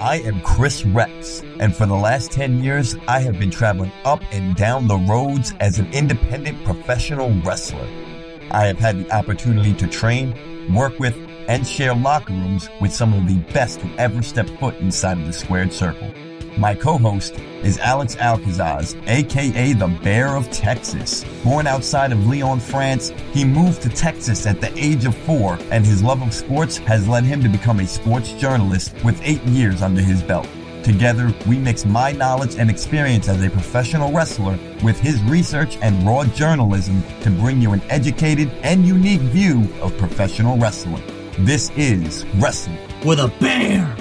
[0.00, 4.22] I am Kris Rex, and for the last 10 years, I have been traveling up
[4.32, 7.86] and down the roads as an independent professional wrestler.
[8.52, 11.14] I have had the opportunity to train, work with,
[11.46, 15.26] and share locker rooms with some of the best who ever stepped foot inside of
[15.26, 16.10] the squared circle.
[16.56, 21.24] My co-host is Alex Alcazaz, aka the Bear of Texas.
[21.44, 25.86] Born outside of Lyon, France, he moved to Texas at the age of four, and
[25.86, 29.80] his love of sports has led him to become a sports journalist with eight years
[29.80, 30.48] under his belt.
[30.82, 36.02] Together, we mix my knowledge and experience as a professional wrestler with his research and
[36.04, 41.02] raw journalism to bring you an educated and unique view of professional wrestling.
[41.40, 43.96] This is Wrestling with a Bear.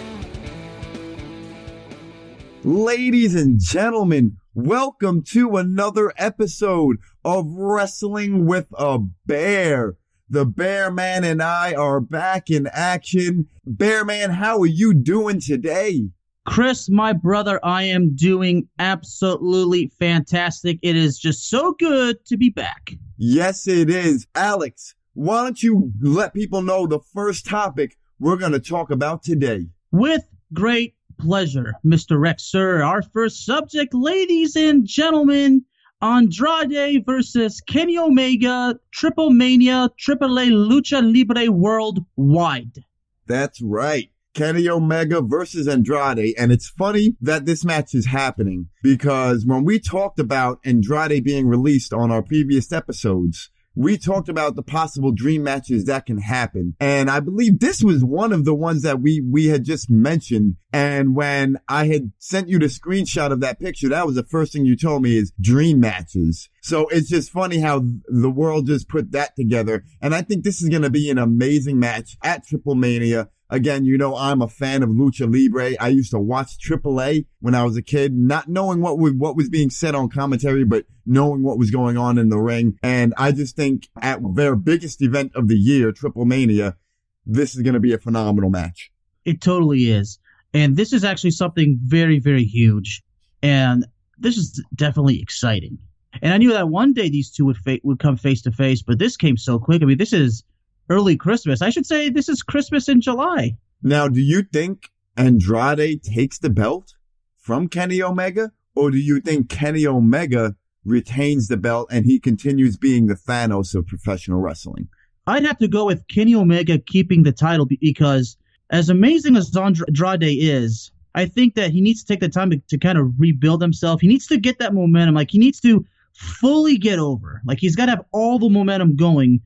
[2.65, 9.95] Ladies and gentlemen, welcome to another episode of Wrestling with a Bear.
[10.29, 13.47] The Bear Man and I are back in action.
[13.65, 16.09] Bear Man, how are you doing today?
[16.45, 20.79] Kris, my brother, I am doing absolutely fantastic.
[20.81, 22.91] It is just so good to be back.
[23.17, 24.27] Yes, it is.
[24.35, 29.23] Alex, why don't you let people know the first topic we're going to talk about
[29.23, 29.67] today?
[29.91, 30.23] With
[30.53, 32.19] great pleasure, Mr.
[32.19, 32.81] Rex, sir.
[32.81, 35.65] Our first subject, ladies and gentlemen,
[36.01, 42.85] Andrade versus Kenny Omega, Triple Mania, Triple A Lucha Libre Worldwide.
[43.27, 44.09] That's right.
[44.33, 46.33] Kenny Omega versus Andrade.
[46.37, 51.47] And it's funny that this match is happening because when we talked about Andrade being
[51.47, 56.75] released on our previous episodes, we talked about the possible dream matches that can happen.
[56.79, 60.55] And I believe this was one of the ones that we, we had just mentioned.
[60.73, 64.53] And when I had sent you the screenshot of that picture, that was the first
[64.53, 66.49] thing you told me is dream matches.
[66.61, 69.83] So it's just funny how the world just put that together.
[70.01, 73.29] And I think this is going to be an amazing match at Triple Mania.
[73.49, 75.75] Again, you know, I'm a fan of Lucha Libre.
[75.79, 79.35] I used to watch AAA when I was a kid, not knowing what was, what
[79.35, 82.77] was being said on commentary, but knowing what was going on in the ring.
[82.83, 86.77] And I just think at their biggest event of the year, Triple Mania,
[87.25, 88.91] this is going to be a phenomenal match.
[89.25, 90.19] It totally is.
[90.53, 93.01] And this is actually something very, very huge.
[93.41, 93.85] And
[94.17, 95.79] this is definitely exciting.
[96.21, 98.81] And I knew that one day these two would fa- would come face to face,
[98.81, 99.81] but this came so quick.
[99.81, 100.43] I mean, this is
[100.89, 101.61] early Christmas.
[101.61, 103.57] I should say this is Christmas in July.
[103.81, 106.93] Now, do you think Andrade takes the belt
[107.37, 110.55] from Kenny Omega, or do you think Kenny Omega
[110.85, 114.87] retains the belt and he continues being the Thanos of professional wrestling?
[115.27, 118.37] I'd have to go with Kenny Omega keeping the title because,
[118.71, 122.57] as amazing as Andrade is, I think that he needs to take the time to,
[122.69, 124.01] to kind of rebuild himself.
[124.01, 125.15] He needs to get that momentum.
[125.15, 127.41] Like, he needs to fully get over.
[127.45, 129.41] Like, he's got to have all the momentum going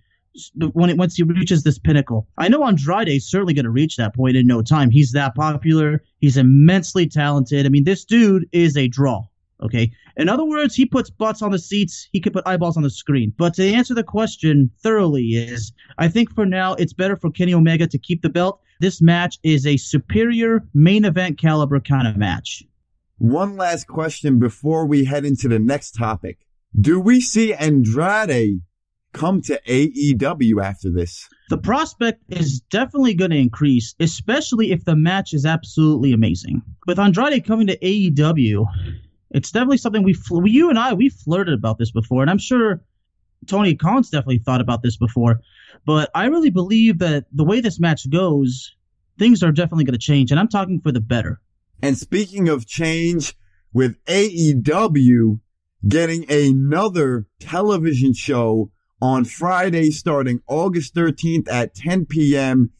[0.73, 2.27] when it once he reaches this pinnacle.
[2.37, 4.89] I know Andrade is certainly going to reach that point in no time.
[4.89, 6.03] He's that popular.
[6.19, 7.65] He's immensely talented.
[7.65, 9.25] I mean, this dude is a draw.
[9.61, 9.91] Okay.
[10.17, 12.09] In other words, he puts butts on the seats.
[12.11, 13.33] He could put eyeballs on the screen.
[13.37, 17.53] But to answer the question thoroughly is, I think for now it's better for Kenny
[17.53, 18.59] Omega to keep the belt.
[18.79, 22.63] This match is a superior main event caliber kind of match.
[23.17, 26.39] One last question before we head into the next topic.
[26.79, 28.61] Do we see Andrade
[29.13, 31.29] come to AEW after this?
[31.49, 36.61] The prospect is definitely going to increase, especially if the match is absolutely amazing.
[36.87, 38.65] With Andrade coming to AEW,
[39.31, 40.15] it's definitely something we,
[40.45, 42.81] you and I, we flirted about this before, and I'm sure
[43.47, 45.39] Tony Khan's definitely thought about this before.
[45.85, 48.75] But I really believe that the way this match goes,
[49.19, 51.39] things are definitely going to change, and I'm talking for the better.
[51.81, 53.35] And speaking of change,
[53.73, 55.39] with AEW
[55.87, 58.71] getting another television show
[59.03, 62.71] on Friday starting August 13th at 10 p.m.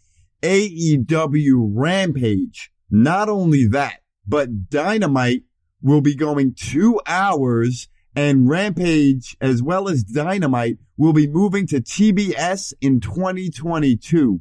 [0.42, 2.72] AEW Rampage.
[2.90, 5.44] Not only that, but Dynamite
[5.82, 11.82] will be going two hours and Rampage as well as Dynamite will be moving to
[11.82, 14.40] TBS in 2022.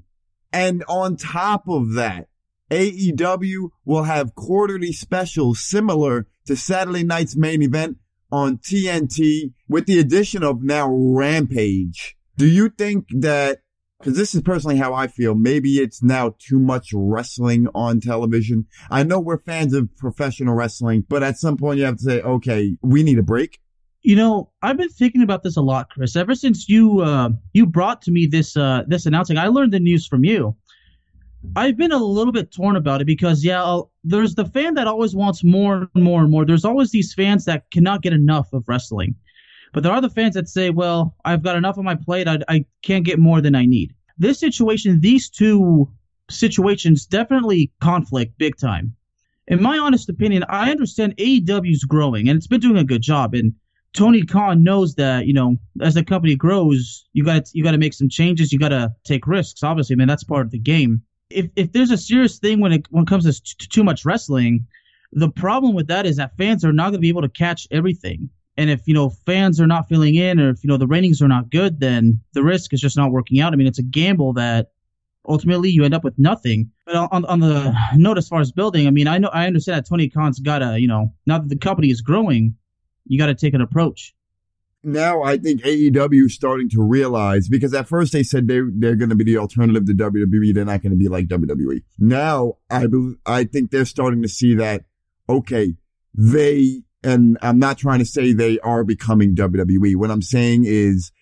[0.53, 2.29] And on top of that,
[2.71, 7.97] AEW will have quarterly specials similar to Saturday night's main event
[8.33, 12.17] on TNT with the addition of now Rampage.
[12.37, 13.61] Do you think that,
[14.01, 18.67] because this is personally how I feel, maybe it's now too much wrestling on television?
[18.91, 22.21] I know we're fans of professional wrestling, but at some point you have to say,
[22.23, 23.61] okay, we need a break.
[24.01, 26.17] You know, I've been thinking about this a lot, Kris.
[26.17, 29.79] Ever since you uh, you brought to me this uh, this announcing, I learned the
[29.79, 30.57] news from you.
[31.55, 34.87] I've been a little bit torn about it because yeah, I'll, there's the fan that
[34.87, 36.45] always wants more and more and more.
[36.45, 39.15] There's always these fans that cannot get enough of wrestling,
[39.73, 42.29] but there are the fans that say, "Well, I've got enough on my plate.
[42.29, 45.89] I, I can't get more than I need." This situation, these two
[46.31, 48.95] situations definitely conflict big time.
[49.49, 53.35] In my honest opinion, I understand AEW's growing and it's been doing a good job.
[53.35, 53.55] And
[53.93, 57.79] Tony Khan knows that you know as the company grows, you got you got to
[57.79, 58.53] make some changes.
[58.53, 59.63] You got to take risks.
[59.63, 61.03] Obviously, I mean that's part of the game.
[61.35, 64.05] If if there's a serious thing when it when it comes to t- too much
[64.05, 64.67] wrestling,
[65.13, 67.67] the problem with that is that fans are not going to be able to catch
[67.71, 68.31] everything.
[68.57, 71.23] And if you know fans are not filling in, or if you know the ratings
[71.23, 73.53] are not good, then the risk is just not working out.
[73.53, 74.73] I mean, it's a gamble that
[75.29, 76.71] ultimately you end up with nothing.
[76.87, 79.79] But on, on the note as far as building, I mean, I know I understand
[79.79, 82.57] that Tony Khan's got to, you know, now that the company is growing,
[83.07, 84.15] you got to take an approach.
[84.85, 88.97] Now I think AEW is starting to realize because at first they said they they're
[88.97, 90.55] going to be the alternative to WWE.
[90.55, 91.83] They're not going to be like WWE.
[91.99, 92.87] Now I
[93.25, 94.85] I think they're starting to see that
[95.29, 95.75] okay,
[96.15, 99.97] they and I'm not trying to say they are becoming WWE.
[99.97, 101.13] What I'm saying is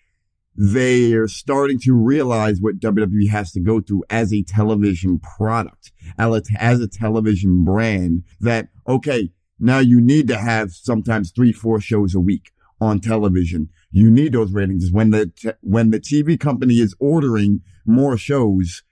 [0.57, 5.93] they are starting to realize what WWE has to go through as a television product,
[6.19, 12.15] as a television brand that, okay, now you need to have sometimes three, four shows
[12.15, 13.69] a week on television.
[13.91, 18.83] You need those ratings when the, t- when the TV company is ordering more shows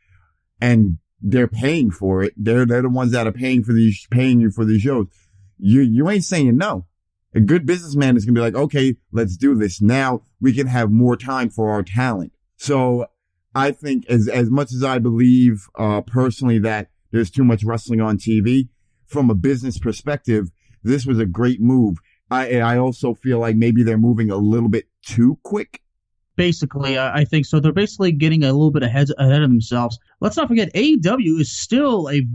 [0.60, 2.34] and they're paying for it.
[2.36, 5.06] They're, they're the ones that are paying for these, paying you for these shows.
[5.58, 6.86] You, you ain't saying no.
[7.34, 9.82] A good businessman is to be like, okay, let's do this.
[9.82, 12.32] Now we can have more time for our talent.
[12.56, 13.06] So
[13.54, 18.00] I think as, as much as I believe, uh, personally that there's too much wrestling
[18.00, 18.68] on TV
[19.06, 20.50] from a business perspective,
[20.82, 21.98] this was a great move.
[22.30, 25.80] I I also feel like maybe they're moving a little bit too quick.
[26.36, 27.58] Basically, I think so.
[27.58, 29.98] They're basically getting a little bit ahead ahead of themselves.
[30.20, 32.26] Let's not forget, AEW is still a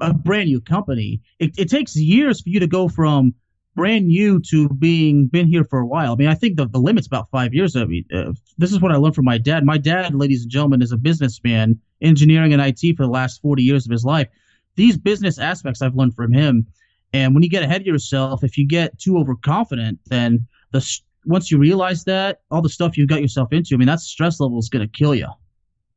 [0.00, 1.20] a brand new company.
[1.38, 3.34] It, it takes years for you to go from
[3.74, 6.12] brand new to being been here for a while.
[6.12, 7.74] I mean, I think the, the limit's about five years.
[7.74, 9.64] I mean, uh, this is what I learned from my dad.
[9.64, 13.62] My dad, ladies and gentlemen, is a businessman, engineering and IT for the last 40
[13.62, 14.28] years of his life.
[14.76, 16.66] These business aspects I've learned from him.
[17.12, 21.50] And when you get ahead of yourself, if you get too overconfident, then the once
[21.50, 24.58] you realize that all the stuff you got yourself into, I mean, that stress level
[24.58, 25.28] is going to kill you.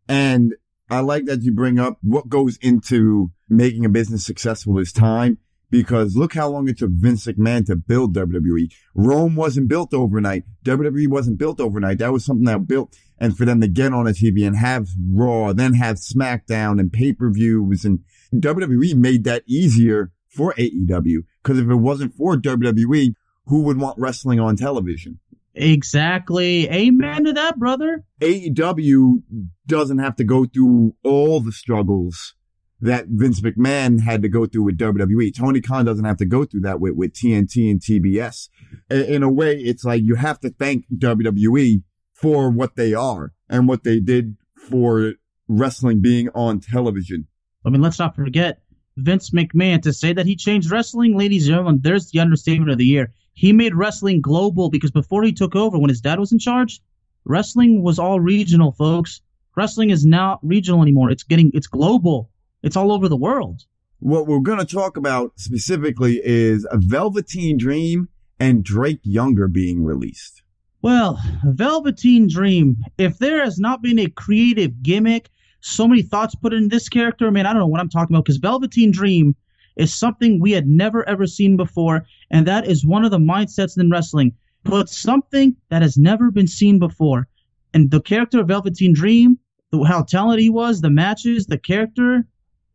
[0.07, 0.53] And
[0.89, 5.39] I like that you bring up what goes into making a business successful is time
[5.71, 8.71] because look how long it took Vince McMahon to build WWE.
[8.93, 10.43] Rome wasn't built overnight.
[10.63, 11.97] WWE wasn't built overnight.
[11.97, 14.89] That was something that built and for them to get on a TV and have
[15.09, 17.99] Raw, then have SmackDown and pay-per-views and
[18.33, 21.19] WWE made that easier for AEW.
[21.41, 23.13] Because if it wasn't for WWE,
[23.45, 25.19] who would want wrestling on television?
[25.53, 26.69] Exactly.
[26.69, 28.03] Amen to that, brother.
[28.21, 29.23] AEW
[29.67, 32.35] doesn't have to go through all the struggles
[32.81, 35.33] that Vince McMahon had to go through with WWE.
[35.33, 38.49] Tony Khan doesn't have to go through that with, with TNT and TBS.
[38.89, 41.83] In a way, it's like you have to thank WWE
[42.13, 45.13] for what they are and what they did for
[45.47, 47.27] wrestling being on television.
[47.65, 48.61] I mean, let's not forget
[48.97, 52.77] Vince McMahon to say that he changed wrestling, ladies and gentlemen, there's the understatement of
[52.77, 53.13] the year.
[53.33, 56.81] He made wrestling global because before he took over, when his dad was in charge,
[57.25, 59.21] wrestling was all regional, folks.
[59.57, 61.11] Wrestling is not regional anymore.
[61.11, 62.29] It's getting, it's global.
[62.63, 63.63] It's all over the world.
[63.99, 68.09] What we're going to talk about specifically is a Velveteen Dream
[68.39, 70.41] and Drake Younger being released.
[70.81, 75.29] Well, Velveteen Dream, if there has not been a creative gimmick
[75.65, 77.27] so many thoughts put in this character.
[77.27, 79.35] I mean, I don't know what I'm talking about because Velveteen Dream
[79.75, 83.79] is something we had never ever seen before, and that is one of the mindsets
[83.79, 84.33] in wrestling.
[84.63, 87.27] Put something that has never been seen before,
[87.73, 89.39] and the character of Velveteen Dream,
[89.87, 92.27] how talented he was, the matches, the character,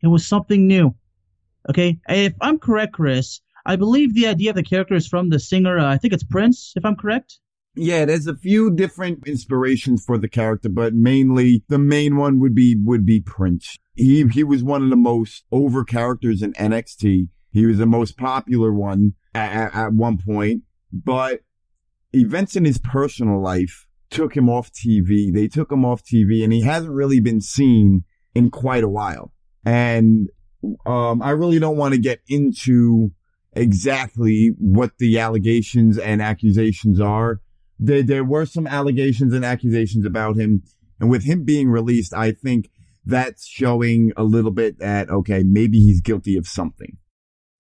[0.02, 0.94] it was something new.
[1.68, 5.38] Okay, if I'm correct, Kris, I believe the idea of the character is from the
[5.38, 5.78] singer.
[5.78, 7.38] Uh, I think it's Prince, if I'm correct.
[7.76, 12.54] Yeah, there's a few different inspirations for the character, but mainly the main one would
[12.54, 13.76] be would be Prince.
[13.94, 17.28] He he was one of the most over characters in NXT.
[17.52, 20.62] He was the most popular one at, at one point,
[20.92, 21.40] but
[22.12, 25.32] events in his personal life took him off TV.
[25.32, 29.32] They took him off TV, and he hasn't really been seen in quite a while.
[29.64, 30.28] And
[30.86, 33.10] um, I really don't want to get into
[33.52, 37.40] exactly what the allegations and accusations are
[37.80, 40.62] there, there were some allegations and accusations about him.
[41.00, 42.70] And with him being released, I think
[43.06, 46.98] that's showing a little bit that, okay, maybe he's guilty of something.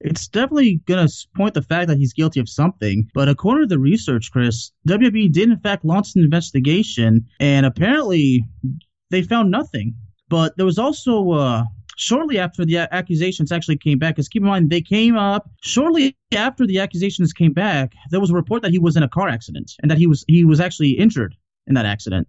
[0.02, 3.08] It's definitely going to point the fact that he's guilty of something.
[3.14, 8.44] But according to the research, Kris, WWE did in fact launch an investigation, and apparently
[9.10, 9.94] they found nothing.
[10.28, 11.64] But there was also uh,
[12.00, 16.16] shortly after the accusations actually came back, because keep in mind, they came up shortly
[16.34, 17.92] after the accusations came back.
[18.10, 20.24] There was a report that he was in a car accident and that he was
[20.26, 22.26] he was actually injured in that accident,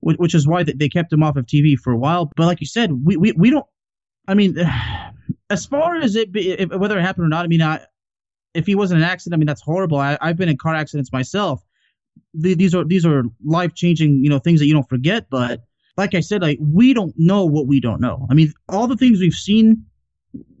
[0.00, 2.30] which, which is why they kept him off of TV for a while.
[2.36, 3.66] But like you said, we, we, we don't
[4.28, 4.56] I mean,
[5.50, 7.84] as far as it be, if, whether it happened or not, I mean, I,
[8.54, 9.98] if he wasn't an accident, I mean, that's horrible.
[9.98, 11.62] I, I've been in car accidents myself.
[12.34, 15.28] The, these are these are life changing, you know, things that you don't forget.
[15.30, 15.62] But
[15.96, 18.26] like I said, like we don't know what we don't know.
[18.30, 19.84] I mean, all the things we've seen,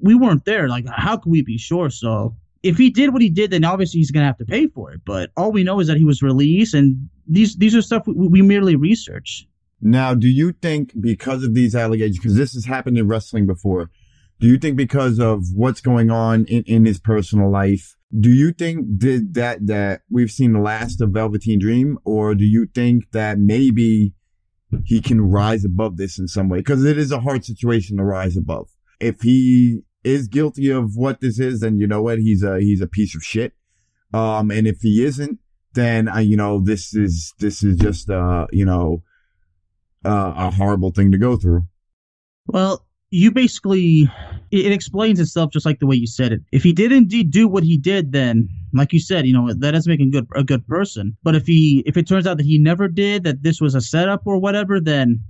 [0.00, 0.68] we weren't there.
[0.68, 1.90] Like, how can we be sure?
[1.90, 4.92] So if he did what he did, then obviously he's gonna have to pay for
[4.92, 5.00] it.
[5.04, 8.28] But all we know is that he was released, and these these are stuff we,
[8.28, 9.46] we merely research.
[9.80, 13.90] Now, do you think because of these allegations, because this has happened in wrestling before,
[14.40, 18.52] do you think because of what's going on in, in his personal life, do you
[18.52, 23.10] think did that that we've seen the last of Velveteen Dream, or do you think
[23.12, 24.14] that maybe
[24.84, 26.58] he can rise above this in some way?
[26.58, 28.68] Because it is a hard situation to rise above.
[29.00, 32.18] If he is guilty of what this is, then you know what?
[32.18, 33.54] He's a he's a piece of shit.
[34.14, 35.38] Um, and if he isn't,
[35.74, 39.02] then uh, you know this is this is just uh you know
[40.04, 41.66] uh, a horrible thing to go through.
[42.46, 42.85] Well,
[43.16, 44.10] you basically
[44.50, 46.42] it explains itself just like the way you said it.
[46.52, 49.72] If he did indeed do what he did, then like you said, you know that
[49.72, 51.16] doesn't make him good a good person.
[51.22, 53.80] But if he if it turns out that he never did, that this was a
[53.80, 55.22] setup or whatever, then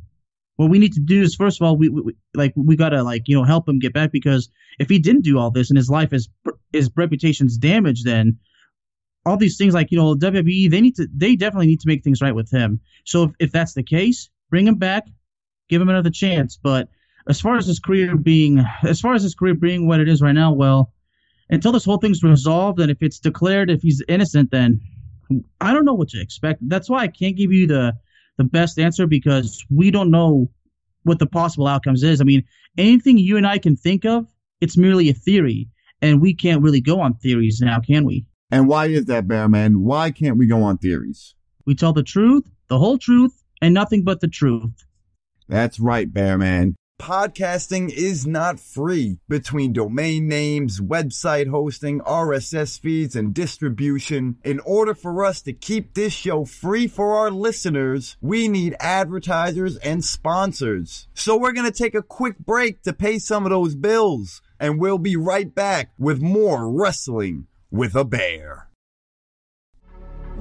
[0.56, 3.22] what we need to do is first of all we, we like we gotta like
[3.26, 4.50] you know help him get back because
[4.80, 6.28] if he didn't do all this and his life is
[6.72, 8.36] his reputation's damaged, then
[9.24, 12.02] all these things like you know WWE they need to they definitely need to make
[12.02, 12.80] things right with him.
[13.04, 15.04] So if, if that's the case, bring him back,
[15.68, 16.58] give him another chance.
[16.60, 16.88] But
[17.28, 20.22] as far as his career being, as far as his career being what it is
[20.22, 20.92] right now, well,
[21.50, 24.80] until this whole thing's resolved and if it's declared if he's innocent, then
[25.60, 26.60] I don't know what to expect.
[26.68, 27.94] That's why I can't give you the
[28.36, 30.50] the best answer because we don't know
[31.04, 32.20] what the possible outcomes is.
[32.20, 32.44] I mean,
[32.76, 34.26] anything you and I can think of,
[34.60, 35.68] it's merely a theory,
[36.02, 38.26] and we can't really go on theories now, can we?
[38.50, 39.78] And why is that, Bearman?
[39.78, 41.34] Why can't we go on theories?
[41.64, 44.84] We tell the truth, the whole truth, and nothing but the truth.
[45.48, 46.76] That's right, Bearman.
[46.98, 49.18] Podcasting is not free.
[49.28, 55.92] Between domain names, website hosting, RSS feeds, and distribution, in order for us to keep
[55.92, 61.06] this show free for our listeners, we need advertisers and sponsors.
[61.12, 64.80] So we're going to take a quick break to pay some of those bills, and
[64.80, 68.65] we'll be right back with more Wrestling with a Bear.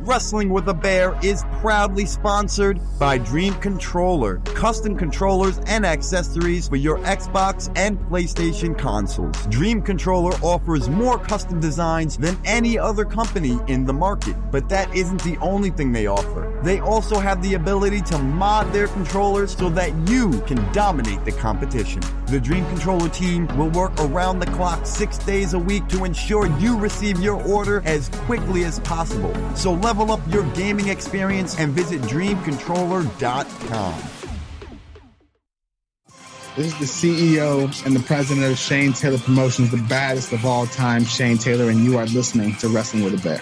[0.06, 7.00] Wrestling with a Bear is proudly sponsored by DreamController, custom controllers and accessories for your
[7.00, 9.36] Xbox and PlayStation consoles.
[9.48, 15.24] DreamController offers more custom designs than any other company in the market, but that isn't
[15.24, 16.56] the only thing they offer.
[16.64, 21.32] They also have the ability to mod their controllers so that you can dominate the
[21.32, 22.02] competition.
[22.28, 26.78] The DreamController team will work around the clock six days a week to ensure you
[26.78, 29.34] receive your order as quickly as possible.
[29.56, 34.04] So level up your gaming experience and visit dreamcontroller.com.
[36.56, 40.66] This is the CEO and the president of Shane Taylor Promotions, the baddest of all
[40.68, 43.42] time, Shane Taylor, and you are listening to Wrestling with a Bear.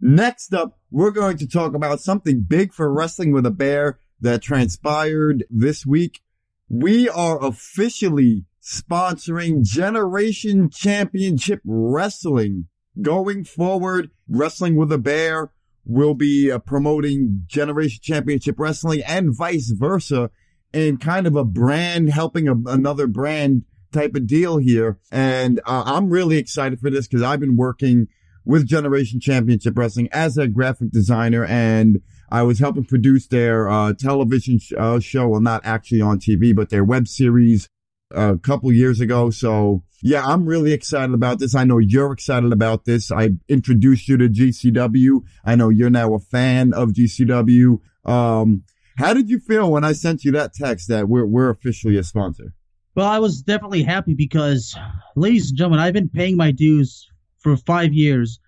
[0.00, 4.40] Next up, we're going to talk about something big for Wrestling with a Bear that
[4.40, 6.22] transpired this week.
[6.70, 12.68] We are officially sponsoring Generation Championship Wrestling.
[13.00, 15.50] Going forward, Wrestling with a Bear
[15.84, 20.30] will be uh, promoting Generation Championship Wrestling and vice versa
[20.72, 24.98] in kind of a brand helping a, another brand type of deal here.
[25.10, 28.08] And uh, I'm really excited for this because I've been working
[28.44, 33.92] with Generation Championship Wrestling as a graphic designer and I was helping produce their uh,
[33.92, 37.68] television sh- uh, show, well, not actually on TV, but their web series
[38.14, 39.30] a couple years ago.
[39.30, 41.54] So yeah, I'm really excited about this.
[41.54, 43.12] I know you're excited about this.
[43.12, 45.22] I introduced you to GCW.
[45.44, 47.78] I know you're now a fan of GCW.
[48.04, 48.64] Um,
[48.98, 52.04] how did you feel when I sent you that text that we're, we're officially a
[52.04, 52.52] sponsor?
[52.94, 54.76] Well, I was definitely happy because,
[55.16, 58.38] ladies and gentlemen, I've been paying my dues for five years,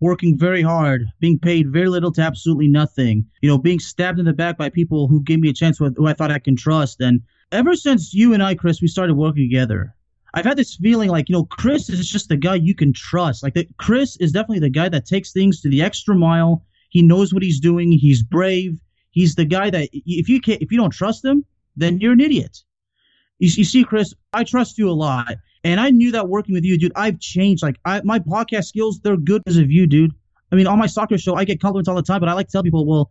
[0.00, 4.26] working very hard, being paid very little to absolutely nothing, you know, being stabbed in
[4.26, 6.56] the back by people who gave me a chance with who I thought I can
[6.56, 7.00] trust.
[7.00, 7.22] And
[7.52, 9.94] ever since you and I, Kris, we started working together,
[10.34, 13.42] I've had this feeling like, you know, Kris is just the guy you can trust.
[13.42, 16.64] Like, Kris is definitely the guy that takes things to the extra mile.
[16.90, 17.90] He knows what he's doing.
[17.92, 18.78] He's brave.
[19.10, 21.44] He's the guy that if you can't, if you don't trust him,
[21.76, 22.58] then you're an idiot.
[23.38, 26.64] You, you see, Kris, I trust you a lot, and I knew that working with
[26.64, 26.92] you, dude.
[26.96, 27.62] I've changed.
[27.62, 30.12] Like, I, my podcast skills, they're good because of you, dude.
[30.52, 32.46] I mean, on my soccer show, I get compliments all the time, but I like
[32.48, 33.10] to tell people, well,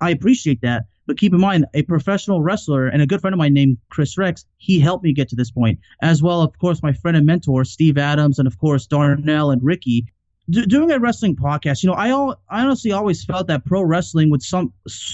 [0.00, 0.84] I appreciate that.
[1.06, 4.18] But keep in mind, a professional wrestler and a good friend of mine named Kris
[4.18, 5.78] Rex, he helped me get to this point.
[6.02, 9.62] As well, of course, my friend and mentor, Steve Adams, and of course, Darnell and
[9.62, 10.06] Ricky.
[10.50, 13.82] D- doing a wrestling podcast, you know, I, all, I honestly always felt that pro
[13.82, 14.72] wrestling would some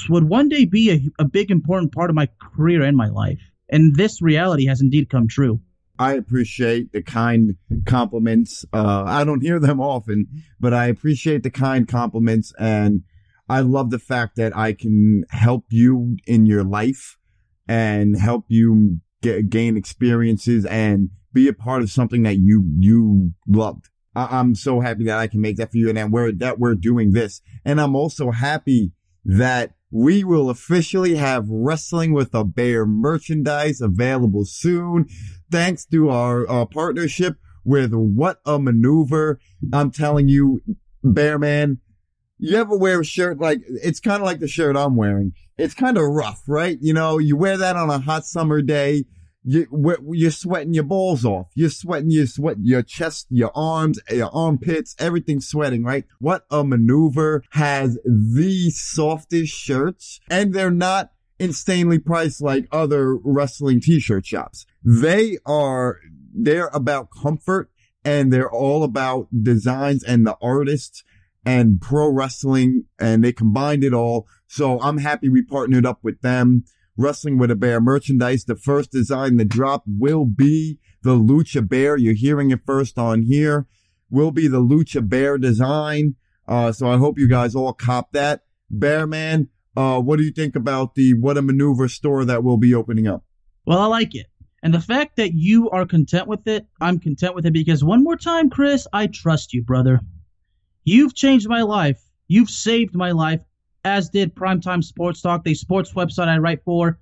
[0.08, 3.40] would one day be a, a big important part of my career and my life.
[3.68, 5.60] And this reality has indeed come true.
[5.98, 7.56] I appreciate the kind
[7.86, 8.64] compliments.
[8.72, 10.26] Uh, I don't hear them often,
[10.58, 13.02] but I appreciate the kind compliments and
[13.52, 17.18] I love the fact that I can help you in your life
[17.68, 23.32] and help you get, gain experiences and be a part of something that you, you
[23.46, 23.90] loved.
[24.16, 26.74] I, am so happy that I can make that for you and we're, that we're
[26.74, 27.42] doing this.
[27.62, 28.92] And I'm also happy
[29.26, 35.04] that we will officially have wrestling with a bear merchandise available soon.
[35.50, 39.38] Thanks to our, our partnership with what a maneuver.
[39.74, 40.62] I'm telling you,
[41.04, 41.80] bear man,
[42.42, 45.32] you ever wear a shirt like it's kind of like the shirt I'm wearing.
[45.56, 46.76] It's kind of rough, right?
[46.80, 49.04] You know, you wear that on a hot summer day.
[49.44, 49.66] You,
[50.12, 51.48] you're sweating your balls off.
[51.54, 56.04] You're sweating your sweat, your chest, your arms, your armpits, everything's sweating, right?
[56.18, 63.80] What a maneuver has the softest shirts and they're not insanely priced like other wrestling
[63.80, 64.66] t-shirt shops.
[64.84, 65.98] They are,
[66.34, 67.70] they're about comfort
[68.04, 71.04] and they're all about designs and the artists
[71.44, 74.26] and pro wrestling and they combined it all.
[74.46, 76.64] So I'm happy we partnered up with them.
[76.96, 78.44] Wrestling with a Bear merchandise.
[78.44, 81.96] The first design that drop will be the Lucha Bear.
[81.96, 83.66] You're hearing it first on here.
[84.10, 86.16] Will be the Lucha Bear design.
[86.46, 88.42] Uh, so I hope you guys all cop that.
[88.70, 92.58] Bear Man, uh, what do you think about the What a Maneuver store that will
[92.58, 93.24] be opening up?
[93.66, 94.26] Well, I like it.
[94.62, 98.04] And the fact that you are content with it, I'm content with it because one
[98.04, 100.00] more time, Kris, I trust you, brother.
[100.84, 102.02] You've changed my life.
[102.26, 103.42] You've saved my life,
[103.84, 106.98] as did Primetime Sports Talk, the sports website I write for.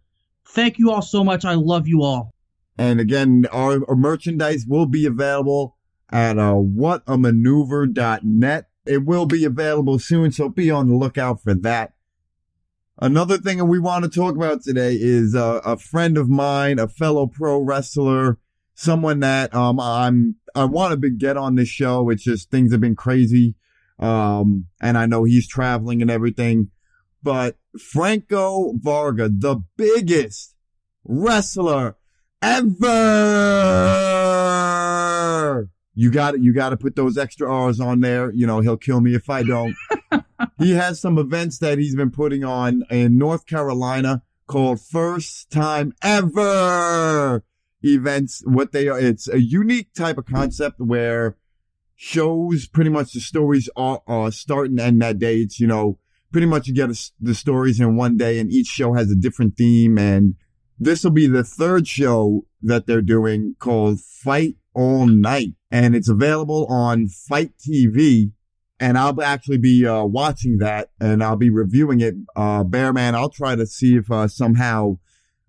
[0.48, 1.44] Thank you all so much.
[1.44, 2.32] I love you all.
[2.76, 5.76] And again, our, our merchandise will be available
[6.10, 8.66] at uh, whatamaneuver.net.
[8.86, 11.92] It will be available soon, so be on the lookout for that.
[12.98, 16.78] Another thing that we want to talk about today is uh, a friend of mine,
[16.78, 18.38] a fellow pro wrestler,
[18.74, 22.10] someone that um, I'm I want to get on this show.
[22.10, 23.54] It's just things have been crazy
[24.00, 26.70] um, and I know he's traveling and everything,
[27.22, 30.56] but Franco Varga, the biggest
[31.04, 31.96] wrestler
[32.42, 32.80] ever.
[35.94, 36.40] You got it.
[36.40, 38.32] You got to put those extra R's on there.
[38.32, 39.76] You know, he'll kill me if I don't.
[40.58, 45.92] he has some events that he's been putting on in North Carolina called First Time
[46.02, 47.42] Everrr
[47.82, 48.42] events.
[48.46, 51.36] What they are, it's a unique type of concept where
[52.02, 55.36] shows pretty much the stories are, are start and end that day.
[55.36, 55.98] It's, you know,
[56.32, 59.14] pretty much you get a, the stories in one day and each show has a
[59.14, 59.98] different theme.
[59.98, 60.36] And
[60.78, 65.50] this will be the third show that they're doing called Fight All Night.
[65.70, 68.32] And it's available on FITE TV.
[68.80, 72.14] And I'll actually be uh, watching that and I'll be reviewing it.
[72.34, 74.96] Uh, Bearman, I'll try to see if uh, somehow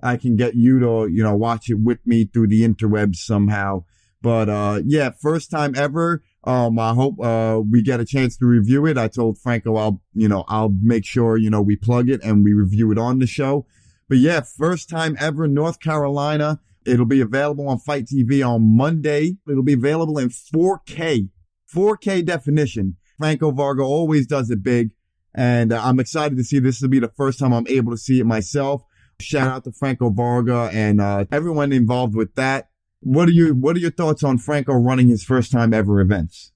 [0.03, 3.85] I can get you to, you know, watch it with me through the interwebs somehow.
[4.21, 6.21] But uh, yeah, first time ever.
[6.43, 8.97] Um, I hope, uh, we get a chance to review it.
[8.97, 12.43] I told Franco I'll, you know, I'll make sure, you know, we plug it and
[12.43, 13.67] we review it on the show.
[14.09, 16.59] But yeah, first time ever North Carolina.
[16.85, 19.37] It'll be available on FITE TV on Monday.
[19.47, 21.29] It'll be available in 4K,
[21.73, 22.97] 4K definition.
[23.19, 24.89] Franco Varga always does it big.
[25.33, 28.19] And I'm excited to see this will be the first time I'm able to see
[28.19, 28.83] it myself.
[29.21, 32.70] Shout out to Franco Varga and, uh, everyone involved with that.
[33.01, 36.51] What are your What are your thoughts on Franco running his first time ever events?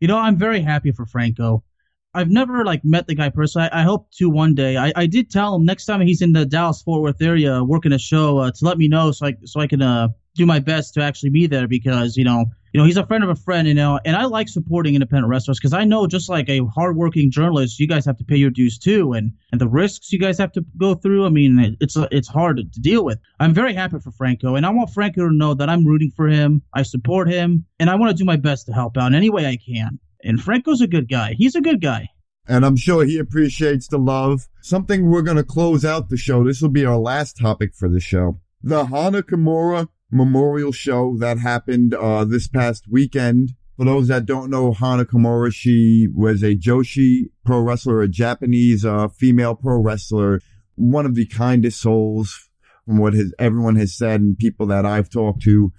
[0.00, 1.64] You know, I'm very happy for Franco.
[2.14, 3.68] I've never like met the guy personally.
[3.70, 4.76] I, I hope to one day.
[4.76, 7.92] I, I did tell him next time he's in the Dallas Fort Worth area working
[7.92, 10.60] a show uh, to let me know so I so I can uh, do my
[10.60, 13.34] best to actually be there because you know you know he's a friend of a
[13.34, 16.64] friend you know and I like supporting independent wrestlers because I know just like a
[16.74, 20.18] hardworking journalist you guys have to pay your dues too and and the risks you
[20.18, 23.74] guys have to go through I mean it's it's hard to, deal with I'm very
[23.74, 26.82] happy for Franco and I want Franco to know that I'm rooting for him I
[26.82, 29.46] support him and I want to do my best to help out in any way
[29.46, 32.08] I can and Franco's a good guy he's a good guy
[32.48, 34.48] and I'm sure he appreciates the love.
[34.62, 36.42] Something we're going to close out the show.
[36.42, 38.40] This will be our last topic for the show.
[38.62, 43.54] The Hana Kimura memorial show that happened uh, this past weekend.
[43.76, 48.84] For those that don't know Hana Kimura, she was a Joshi pro wrestler, a Japanese
[48.84, 50.40] uh, female pro wrestler,
[50.74, 52.48] one of the kindest souls
[52.84, 55.72] from what everyone has said and people that I've talked to.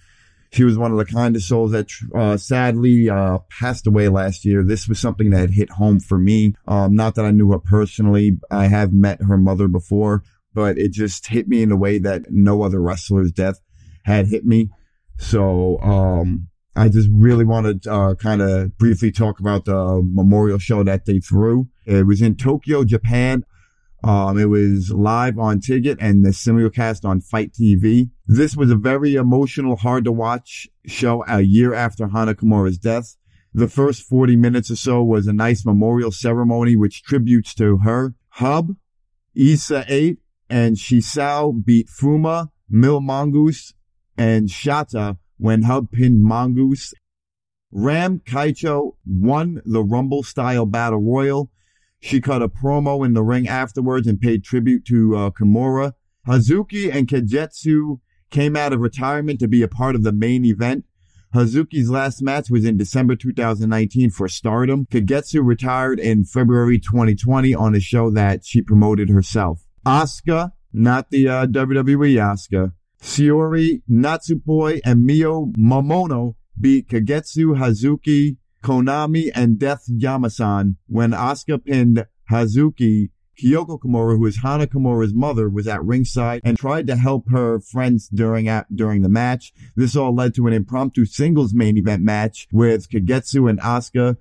[0.51, 4.63] She was one of the kindest souls that uh, sadly uh, passed away last year.
[4.63, 6.55] This was something that hit home for me.
[6.67, 8.39] Um, not that I knew her personally.
[8.49, 12.31] I have met her mother before, but it just hit me in a way that
[12.31, 13.59] no other wrestler's death
[14.09, 14.69] had hit me.
[15.17, 20.59] So, um, I just really wanted to uh, kind of briefly talk about the memorial
[20.59, 21.67] show that they threw.
[21.85, 23.43] It was in Tokyo, Japan.
[24.01, 28.11] Um, it was live on Ticket and the simulcast on FITE TV.
[28.27, 33.17] This was a very emotional, hard to watch show a year after Hana Kimura's death.
[33.53, 38.13] The first 40 minutes or so was a nice memorial ceremony, which tributes to her.
[38.33, 38.75] Hub,
[39.35, 40.17] Eisa8,
[40.49, 43.73] and Shisao beat Fuma, Mil Mongoose,
[44.19, 46.93] and Shota when Hub pinned Mongoose.
[47.71, 51.49] Ram Kaicho won the Rumble style battle royal.
[52.01, 55.93] She cut a promo in the ring afterwards and paid tribute to uh, Kimura.
[56.27, 60.85] Hazuki and Kagetsu came out of retirement to be a part of the main event.
[61.33, 64.85] Hazuki's last match was in December 2019 for Stardom.
[64.87, 69.63] Kagetsu retired in February 2020 on a show that she promoted herself.
[69.85, 79.31] Asuka, not the uh, WWE Asuka, Shiori Natsupoi and Mio Momono beat Kagetsu, Hazuki, Konami,
[79.33, 83.09] and Death Yamasan when Asuka pinned Hazuki.
[83.41, 87.61] Kyoko Kimura, who is Hana Kimura's mother, was at ringside and tried to help her
[87.61, 89.53] friends during at, during the match.
[89.77, 94.17] This all led to an impromptu singles main event match with Kagetsu and Asuka,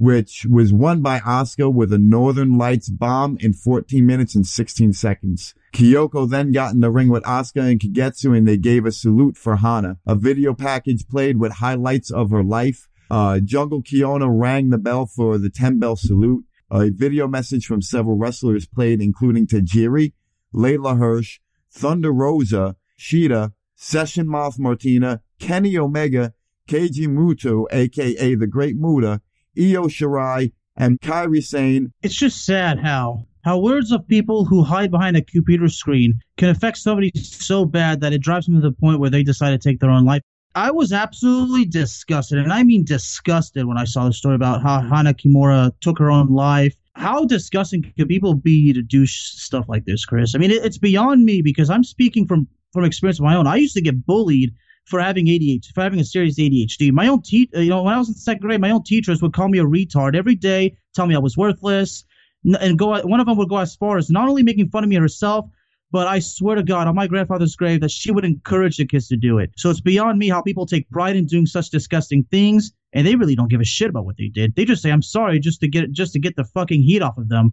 [0.00, 4.94] which was won by Asuka with a Northern Lights bomb in 14 minutes and 16
[4.94, 5.54] seconds.
[5.74, 9.36] Kyoko then got in the ring with Asuka and Kagetsu and they gave a salute
[9.36, 9.98] for Hana.
[10.06, 12.88] A video package played with highlights of her life.
[13.10, 16.46] Uh, Jungle Kyona rang the bell for the 10 bell salute.
[16.70, 20.14] A video message from several wrestlers played, including Tajiri,
[20.54, 26.32] Leyla Hirsch, Thunder Rosa, Shida, Session Moth Martina, Kenny Omega,
[26.66, 29.20] Keiji Muto, aka the Great Muta,
[29.58, 31.92] Io Shirai, and Kairi Sane.
[32.02, 36.50] It's just sad how how words of people who hide behind a computer screen can
[36.50, 39.58] affect somebody so bad that it drives them to the point where they decide to
[39.58, 40.20] take their own life.
[40.54, 44.80] I was absolutely disgusted, and I mean disgusted when I saw the story about how
[44.80, 46.74] Hana Kimura took her own life.
[46.94, 50.34] How disgusting can people be to do stuff like this, Kris?
[50.34, 53.46] I mean, it, it's beyond me because I'm speaking from from experience of my own.
[53.46, 54.52] I used to get bullied
[54.86, 56.92] for having ADHD, for having a serious ADHD.
[56.92, 59.32] My own te- you know, when I was in second grade, my own teachers would
[59.32, 62.04] call me a retard every day, tell me I was worthless,
[62.44, 63.00] and go.
[63.02, 65.46] One of them would go as far as not only making fun of me herself,
[65.92, 69.08] but I swear to God, on my grandfather's grave, that she would encourage the kids
[69.08, 69.50] to do it.
[69.56, 73.16] So it's beyond me how people take pride in doing such disgusting things, and they
[73.16, 74.54] really don't give a shit about what they did.
[74.54, 77.18] They just say, "I'm sorry," just to get just to get the fucking heat off
[77.18, 77.52] of them.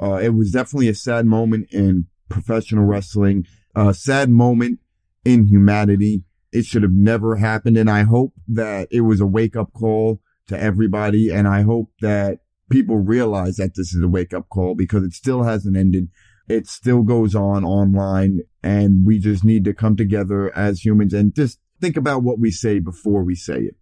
[0.00, 4.78] Uh, it was definitely a sad moment in professional wrestling, a sad moment
[5.24, 6.22] in humanity.
[6.52, 10.20] It should have never happened, and I hope that it was a wake up call
[10.48, 14.74] to everybody, and I hope that people realize that this is a wake up call
[14.74, 16.08] because it still hasn't ended.
[16.48, 18.40] It still goes on online.
[18.62, 22.50] And we just need to come together as humans and just think about what we
[22.50, 23.76] say before we say it.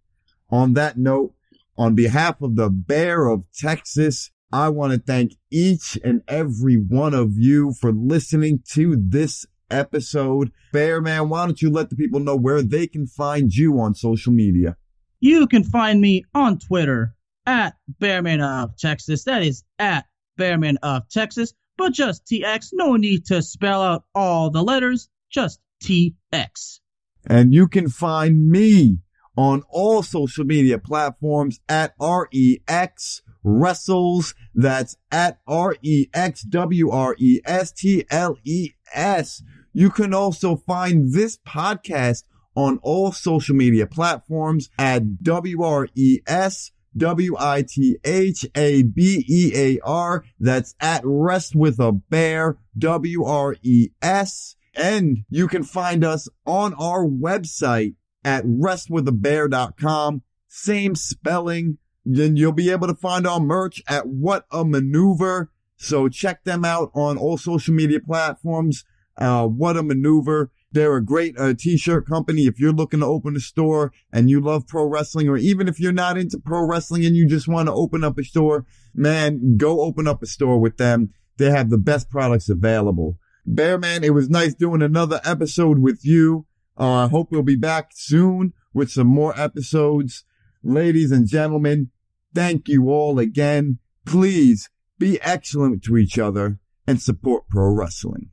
[0.49, 1.33] On that note,
[1.77, 7.13] on behalf of the Bear of Texas, I want to thank each and every one
[7.13, 10.51] of you for listening to this episode.
[10.71, 13.95] Bear man, why don't you let the people know where they can find you on
[13.95, 14.77] social media?
[15.19, 19.23] You can find me on Twitter at Bearman of Texas.
[19.25, 20.05] That is at
[20.37, 22.69] Bearman of Texas but just TX.
[22.73, 26.81] No need to spell out all the letters, just TX.
[27.25, 28.99] And you can find me
[29.37, 34.35] on all social media platforms at REX Wrestles.
[34.53, 39.41] That's at R E X W R E S T L E S.
[39.73, 42.23] You can also find this podcast
[42.55, 49.79] on all social media platforms at WRES W I T H A B E A
[49.83, 50.23] R.
[50.39, 54.55] That's at Rest with a Bear, W R E S.
[54.75, 60.21] And you can find us on our website at restwithabear.com.
[60.47, 61.77] Same spelling.
[62.05, 65.51] Then you'll be able to find our merch at What a Maneuver.
[65.77, 68.83] So check them out on all social media platforms.
[69.19, 70.49] Uh, what a Maneuver.
[70.71, 72.45] They're a great uh, t-shirt company.
[72.45, 75.79] If you're looking to open a store and you love pro wrestling, or even if
[75.79, 79.57] you're not into pro wrestling and you just want to open up a store, man,
[79.57, 81.13] go open up a store with them.
[81.37, 83.17] They have the best products available.
[83.47, 86.45] Bearman, it was nice doing another episode with you.
[86.79, 90.23] Uh, I hope we'll be back soon with some more episodes.
[90.63, 91.89] Ladies and gentlemen,
[92.33, 93.79] thank you all again.
[94.05, 98.29] Please be excellent to each other and support pro wrestling.